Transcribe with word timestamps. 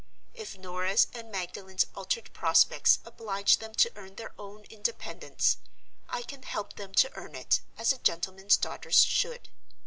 If 0.33 0.57
Norah's 0.57 1.05
and 1.13 1.29
Magdalen's 1.31 1.85
altered 1.93 2.33
prospects 2.33 2.97
oblige 3.05 3.57
them 3.57 3.75
to 3.75 3.91
earn 3.95 4.15
their 4.15 4.33
own 4.39 4.63
independence, 4.63 5.57
I 6.09 6.23
can 6.23 6.41
help 6.41 6.73
them 6.73 6.95
to 6.95 7.11
earn 7.13 7.35
it, 7.35 7.61
as 7.77 7.93
a 7.93 7.99
gentleman's 7.99 8.57
daughters 8.57 9.03
should. 9.05 9.49